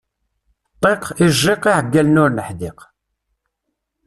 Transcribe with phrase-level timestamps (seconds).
[0.77, 2.79] Ṭṭiq, ijjiq, iεeggalen ur neḥdiq.